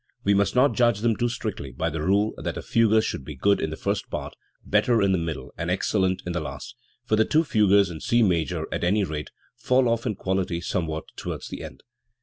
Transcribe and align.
We 0.23 0.33
must 0.33 0.55
not 0.55 0.73
judge 0.73 1.01
them 1.01 1.15
too 1.15 1.29
strictly 1.29 1.71
by 1.71 1.91
the 1.91 2.01
rule 2.01 2.33
that 2.39 2.57
a 2.57 2.63
fugue 2.63 3.03
should 3.03 3.23
be 3.23 3.35
good 3.35 3.61
in 3.61 3.69
the 3.69 3.75
first 3.77 4.09
part, 4.09 4.35
better 4.65 4.99
in 4.99 5.11
the 5.11 5.17
middle, 5.19 5.51
and 5.59 5.69
ex 5.69 5.91
cellent 5.91 6.25
in 6.25 6.33
the 6.33 6.39
last, 6.39 6.75
for 7.05 7.15
the 7.15 7.23
two 7.23 7.43
fugues 7.43 7.91
in 7.91 7.99
C 8.01 8.23
major, 8.23 8.65
at 8.71 8.83
any 8.83 9.03
rate, 9.03 9.29
fall 9.55 9.87
off 9.87 10.07
in 10.07 10.15
quality 10.15 10.59
somewhat 10.59 11.03
towards 11.15 11.49
the 11.49 11.61
end. 11.63 11.83